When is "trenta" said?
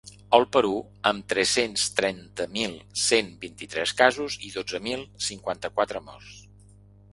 1.99-2.47